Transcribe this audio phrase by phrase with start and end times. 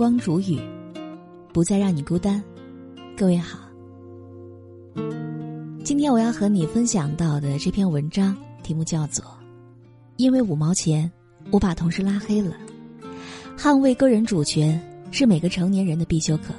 [0.00, 0.58] 光如雨，
[1.52, 2.42] 不再让你孤单。
[3.14, 3.58] 各位好，
[5.84, 9.22] 今天我要和你分享到的这篇文章题目叫做
[10.16, 11.12] 《因为五毛钱，
[11.50, 12.56] 我把同事拉黑了》。
[13.58, 16.54] 捍卫个人主权是每个成年人的必修课。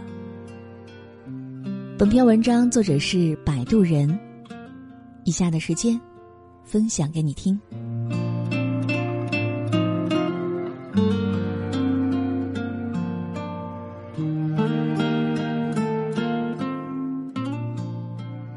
[1.97, 4.19] 本篇文章作者是摆渡人。
[5.23, 5.99] 以下的时间，
[6.63, 7.59] 分享给你听。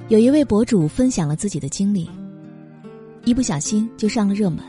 [0.09, 2.11] 有一位博主分享了自己的经历，
[3.25, 4.63] 一不小心就上了热门。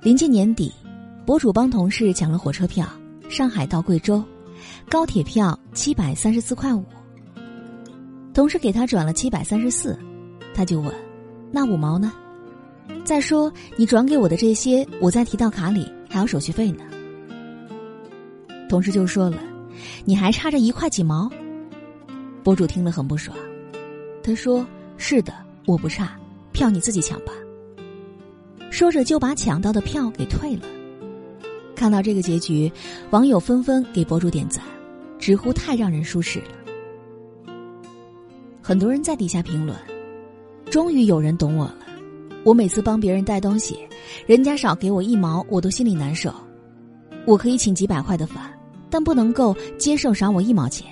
[0.00, 0.72] 临近年底，
[1.26, 2.88] 博主帮同事抢了火车票，
[3.28, 4.22] 上海到贵州，
[4.88, 6.84] 高铁票七百三十四块五。
[8.32, 9.98] 同事给他转了七百三十四，
[10.54, 10.94] 他就问
[11.50, 12.12] ：“那五毛呢？
[13.02, 16.84] 再说你转给我的这些，我再提到卡里还要手续费呢。”
[18.70, 19.38] 同事就说了
[20.06, 21.28] ：“你还差着一块几毛。”
[22.44, 23.36] 博主听了很不爽。
[24.28, 24.66] 他说
[24.98, 25.32] ：“是的，
[25.64, 26.14] 我不差，
[26.52, 27.32] 票你自己抢吧。”
[28.70, 30.66] 说着就把抢到的票给退了。
[31.74, 32.70] 看到这个结局，
[33.08, 34.62] 网友纷纷给博主点赞，
[35.18, 37.54] 直呼太让人舒适了。
[38.60, 39.74] 很多人在底下评论
[40.70, 41.78] ：“终于有人懂我了。
[42.44, 43.78] 我每次帮别人带东西，
[44.26, 46.30] 人家少给我一毛，我都心里难受。
[47.24, 48.52] 我可以请几百块的饭，
[48.90, 50.86] 但不能够接受少我一毛钱。”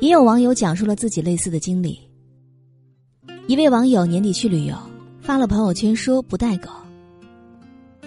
[0.00, 2.00] 也有网友讲述了自己类似的经历。
[3.46, 4.74] 一位网友年底去旅游，
[5.20, 6.70] 发了朋友圈说不带狗，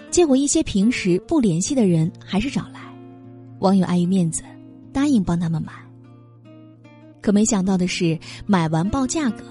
[0.09, 2.81] 结果一些平时不联系的人还是找来，
[3.59, 4.41] 网友碍于面子，
[4.91, 5.71] 答应帮他们买。
[7.21, 9.43] 可没想到的是，买完报价格，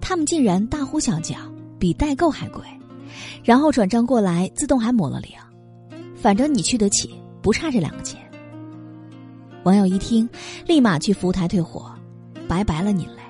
[0.00, 1.36] 他们竟然大呼小叫，
[1.80, 2.62] 比代购还贵，
[3.42, 5.32] 然后转账过来自动还抹了零，
[6.14, 7.10] 反正你去得起，
[7.42, 8.20] 不差这两个钱。
[9.64, 10.28] 网友一听，
[10.66, 11.92] 立马去服务台退货，
[12.48, 13.22] 拜拜了您嘞！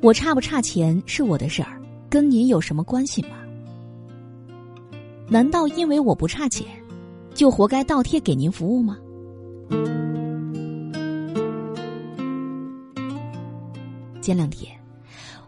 [0.00, 1.78] 我差不差钱是我的事儿，
[2.08, 3.30] 跟您有什么关系吗？
[5.28, 6.66] 难道因为我不差钱，
[7.34, 8.96] 就活该倒贴给您服务吗？
[14.22, 14.74] 前两天，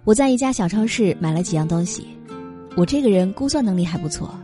[0.04, 2.06] 我在一家小超市买了几样东西，
[2.76, 4.34] 我这个人估算能力还不错，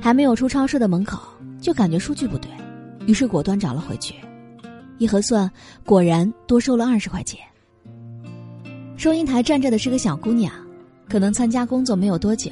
[0.00, 1.20] 还没有出超市的门口，
[1.60, 2.50] 就感觉数据不对。
[3.08, 4.14] 于是果断找了回去，
[4.98, 5.50] 一核算，
[5.82, 7.40] 果然多收了二十块钱。
[8.98, 10.52] 收银台站着的是个小姑娘，
[11.08, 12.50] 可能参加工作没有多久，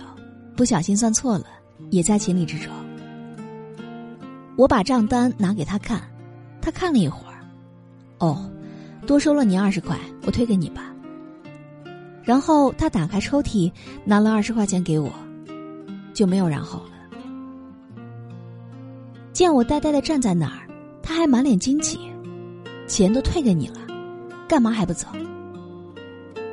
[0.56, 1.44] 不小心算错了，
[1.91, 2.72] 也在情理之中。
[4.56, 6.00] 我把账单拿给她看，
[6.62, 7.44] 她看了一会儿，
[8.17, 8.50] 哦，
[9.06, 9.94] 多收了你二十块，
[10.25, 10.91] 我退给你吧。
[12.25, 13.71] 然后她打开抽屉，
[14.06, 15.12] 拿了二十块钱给我，
[16.15, 16.96] 就没有然后了。
[19.37, 20.67] 见我呆呆的站在那儿，
[21.03, 21.99] 他还满脸惊奇，
[22.89, 23.75] 钱都退给你了，
[24.49, 25.09] 干嘛还不走？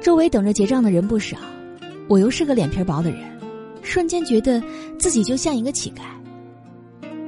[0.01, 1.37] 周围等着结账的人不少，
[2.09, 3.21] 我又是个脸皮薄的人，
[3.81, 4.61] 瞬间觉得
[4.99, 6.01] 自己就像一个乞丐。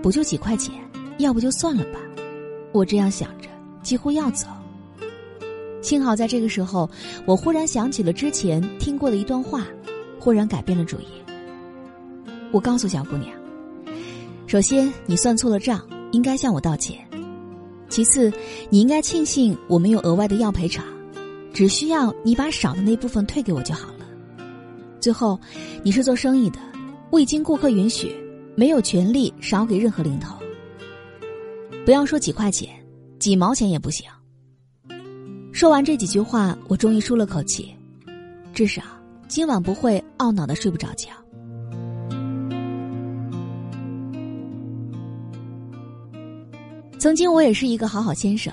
[0.03, 0.75] 不就几块钱，
[1.19, 2.01] 要不就算了吧，
[2.73, 3.47] 我这样想着，
[3.81, 4.47] 几乎要走。
[5.81, 6.89] 幸好在这个时候，
[7.25, 9.65] 我忽然想起了之前听过的一段话，
[10.19, 11.05] 忽然改变了主意。
[12.51, 13.44] 我告诉小姑娘。
[14.47, 16.97] 首先，你算错了账，应该向我道歉；
[17.89, 18.31] 其次，
[18.69, 20.85] 你应该庆幸我没有额外的要赔偿，
[21.51, 24.05] 只需要你把少的那部分退给我就好了。
[25.01, 25.39] 最后，
[25.83, 26.59] 你是做生意的，
[27.11, 28.15] 未经顾客允许，
[28.55, 30.35] 没有权利少给任何零头。
[31.83, 32.69] 不要说几块钱，
[33.19, 34.05] 几毛钱也不行。
[35.51, 37.73] 说完这几句话，我终于舒了口气，
[38.53, 38.83] 至少
[39.27, 41.09] 今晚不会懊恼的睡不着觉。
[47.05, 48.51] 曾经我也是一个好好先生，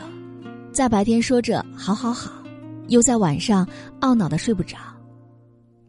[0.73, 2.31] 在白天说着好好好，
[2.89, 3.67] 又在晚上
[4.03, 4.77] 懊恼的睡不着。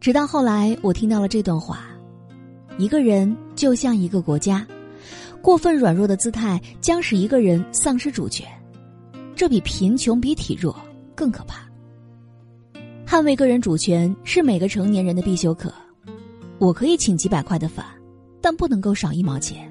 [0.00, 1.80] 直到后来，我听到了这段话：
[2.78, 4.66] 一个人就像一个国家，
[5.42, 8.48] 过分软弱的姿态将使一个人丧失主权，
[9.36, 10.74] 这比贫穷比体弱
[11.14, 11.68] 更可怕。
[13.06, 15.70] 捍卫个人主权是每个成年人的必修课。
[16.56, 17.84] 我可以请几百块的饭，
[18.40, 19.70] 但不能够少一毛钱。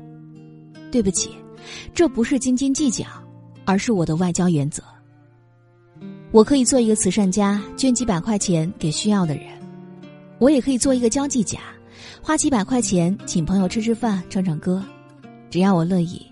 [0.91, 1.31] 对不起。
[1.93, 3.05] 这不是斤斤计较，
[3.65, 4.83] 而是我的外交原则。
[6.31, 9.45] 我可以做一个慈善家，捐几百块钱给需要的人；
[10.39, 11.59] 我也可以做一个交际家，
[12.21, 14.83] 花几百块钱请朋友吃吃饭、唱唱歌。
[15.49, 16.25] 只要我乐意，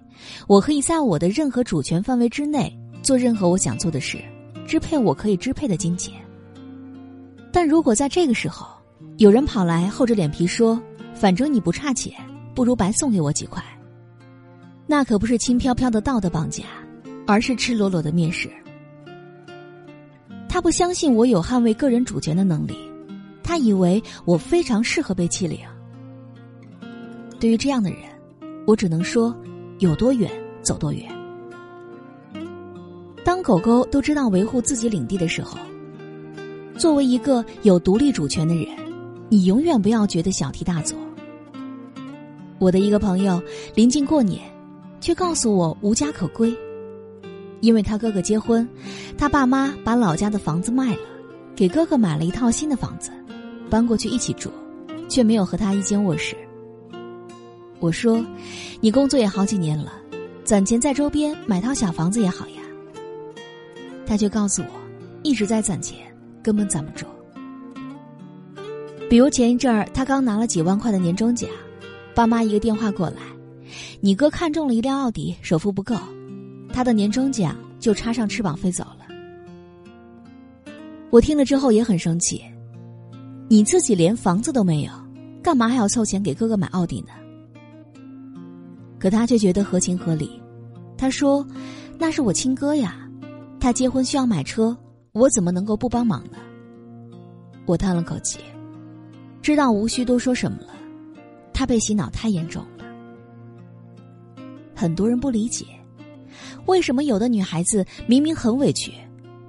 [0.47, 4.19] 我可以在我的任何主权范围之内做任何我想做的事，
[4.65, 6.15] 支配我可以支配的金钱。
[7.51, 8.65] 但如果在这个时候，
[9.17, 10.81] 有人跑来厚着脸皮说
[11.13, 12.13] ：“反正你不差钱，
[12.55, 13.63] 不如白送给我几块。”
[14.91, 16.65] 那可不是轻飘飘的道德绑架，
[17.25, 18.49] 而是赤裸裸的蔑视。
[20.49, 22.75] 他不相信我有捍卫个人主权的能力，
[23.41, 25.57] 他以为我非常适合被欺凌。
[27.39, 27.99] 对于这样的人，
[28.67, 29.33] 我只能说，
[29.79, 30.29] 有多远
[30.61, 31.09] 走多远。
[33.23, 35.57] 当狗狗都知道维护自己领地的时候，
[36.77, 38.67] 作为一个有独立主权的人，
[39.29, 40.99] 你永远不要觉得小题大做。
[42.59, 43.41] 我的一个朋友
[43.73, 44.41] 临近过年，
[45.01, 46.55] 却告诉我无家可归。
[47.59, 48.67] 因为他哥哥结婚，
[49.17, 51.01] 他爸妈把老家的房子卖了，
[51.55, 53.11] 给哥哥买了一套新的房子，
[53.69, 54.49] 搬过去一起住，
[55.09, 56.35] 却没有和他一间卧室。
[57.79, 58.25] 我说
[58.81, 59.91] ：“你工作也好几年了，
[60.43, 62.61] 攒钱在周边买套小房子也好呀。”
[64.07, 64.67] 他却告诉我，
[65.23, 65.97] 一直在攒钱，
[66.43, 67.05] 根本攒不住。
[69.09, 71.49] 比如前一阵儿，他刚拿了几万块的年终奖，
[72.15, 73.17] 爸妈一个电话过来
[73.99, 75.95] ：“你哥看中了一辆奥迪，首付不够。”
[76.73, 79.07] 他的年终奖就插上翅膀飞走了。
[81.09, 82.41] 我听了之后也很生气，
[83.49, 84.91] 你自己连房子都没有，
[85.43, 87.09] 干嘛还要凑钱给哥哥买奥迪呢？
[88.97, 90.41] 可他却觉得合情合理。
[90.97, 91.45] 他说
[91.99, 93.09] ：“那是我亲哥呀，
[93.59, 94.77] 他结婚需要买车，
[95.11, 96.37] 我怎么能够不帮忙呢？”
[97.65, 98.39] 我叹了口气，
[99.41, 100.67] 知道无需多说什么了。
[101.53, 102.80] 他被洗脑太严重了，
[104.81, 105.63] 很多人不理解。
[106.65, 108.91] 为什么有的女孩子明明很委屈，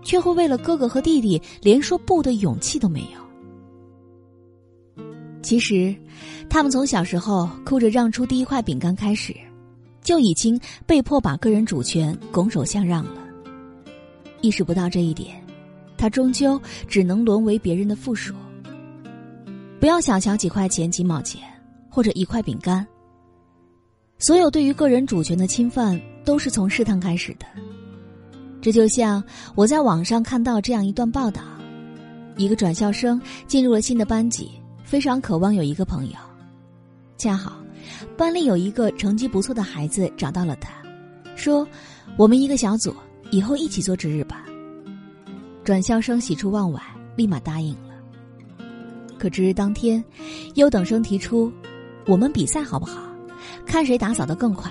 [0.02, 5.02] 却会为了哥哥和弟弟连说不的勇气都没有？
[5.42, 5.96] 其实，
[6.50, 9.34] 他们从小时候哭着让出第一块饼干开始，
[10.02, 13.22] 就已经被迫把个人主权拱手相让了。
[14.42, 15.42] 意识不到这一点，
[15.96, 18.34] 他终究只能沦为别人的附属。
[19.80, 21.40] 不要小瞧几块钱、几毛钱，
[21.88, 22.86] 或者一块饼干。
[24.22, 26.00] 所有对于个人主权的侵犯。
[26.24, 27.46] 都是从试探开始的。
[28.60, 29.20] 这就像
[29.56, 31.42] 我在网上看到这样一段报道：
[32.36, 34.48] 一个转校生进入了新的班级，
[34.84, 36.12] 非常渴望有一个朋友。
[37.18, 37.60] 恰好，
[38.16, 40.70] 班里有一个成绩不错的孩子找到了他，
[41.34, 41.66] 说
[42.16, 42.94] ：“我们一个小组，
[43.32, 44.46] 以后一起做值日吧。”
[45.64, 46.80] 转校生喜出望外，
[47.16, 48.68] 立马答应了。
[49.18, 50.02] 可值日当天，
[50.54, 51.52] 优等生提出
[52.06, 53.11] ：“我们比赛好不好？
[53.66, 54.70] 看谁打扫的更快。”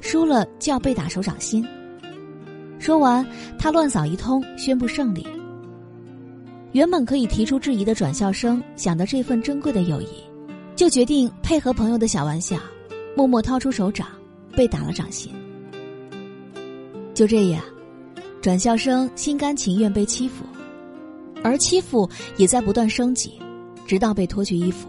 [0.00, 1.64] 输了就要被打手掌心。
[2.80, 3.24] 说完，
[3.56, 5.24] 他乱扫一通，宣布胜利。
[6.72, 10.08] 原本可以提出质疑的转校生，想到这份珍贵的友谊，
[10.74, 12.58] 就决定配合朋友的小玩笑，
[13.16, 14.08] 默默掏出手掌，
[14.56, 15.32] 被打了掌心。
[17.14, 17.62] 就这样，
[18.40, 20.44] 转校生心甘情愿被欺负，
[21.44, 23.40] 而欺负也在不断升级，
[23.86, 24.88] 直到被脱去衣服。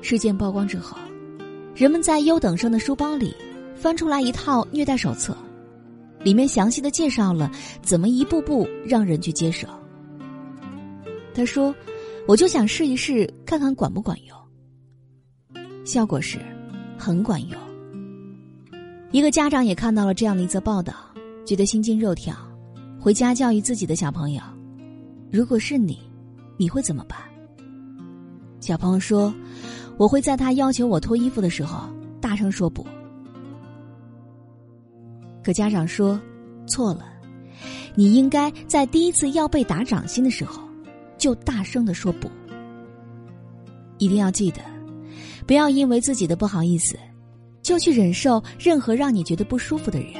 [0.00, 0.96] 事件曝光之后。
[1.78, 3.32] 人们在优等生的书包里
[3.76, 5.36] 翻出来一套虐待手册，
[6.24, 7.48] 里面详细的介绍了
[7.80, 9.68] 怎么一步步让人去接受。
[11.32, 11.72] 他说
[12.26, 14.36] ：“我就想试一试，看看管不管用。”
[15.86, 16.40] 效果是，
[16.98, 17.56] 很管用。
[19.12, 20.92] 一个家长也看到了这样的一则报道，
[21.46, 22.34] 觉得心惊肉跳，
[22.98, 24.42] 回家教育自己的小朋友
[25.30, 26.00] ：“如果是你，
[26.56, 27.16] 你会怎么办？”
[28.58, 29.32] 小朋友说。
[29.98, 31.88] 我会在他要求我脱衣服的时候
[32.20, 32.86] 大声说不，
[35.42, 36.18] 可家长说
[36.66, 37.04] 错了，
[37.96, 40.62] 你应该在第一次要被打掌心的时候
[41.18, 42.30] 就大声的说不。
[43.98, 44.60] 一定要记得，
[45.44, 46.96] 不要因为自己的不好意思
[47.60, 50.12] 就去忍受任何让你觉得不舒服的人，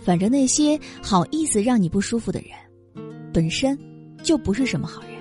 [0.00, 2.50] 反正那些好意思让你不舒服的人，
[3.32, 3.76] 本身
[4.22, 5.17] 就不是什么好人。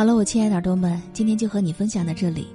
[0.00, 2.46] 好了，我亲爱的耳朵们，今天就和你分享到这里。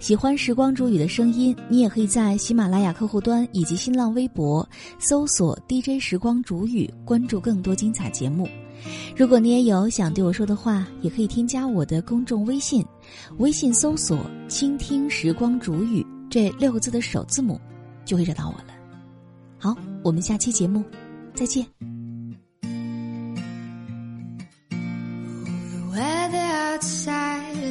[0.00, 8.48] 喜欢时光煮雨的声音，你也可以在喜马拉雅客户端以及新浪微博搜索 “DJ 时光煮雨”，关注更多精彩节目。
[9.16, 12.84] 如果你也有想对我说的话，也可以添加我的公众微信，
[13.38, 14.18] 微信搜索
[14.50, 17.60] “倾听时光煮雨”这六个字的首字母，
[18.04, 18.74] 就会找到我了。
[19.56, 20.82] 好，我们下期节目
[21.32, 21.91] 再见。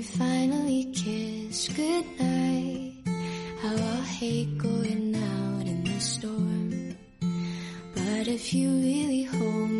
[0.00, 2.94] we finally kiss goodnight.
[3.60, 6.96] How I hate going out in the storm.
[7.94, 9.79] But if you really hold me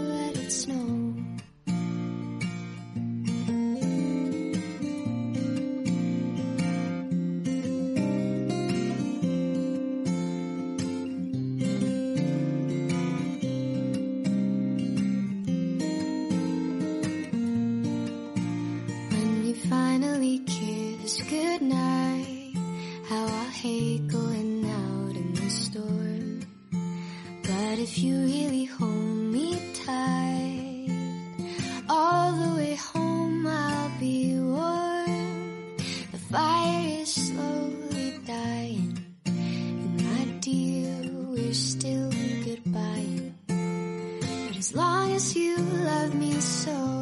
[41.51, 42.09] we're still
[42.45, 43.33] goodbye.
[43.47, 47.00] But as long as you love me so,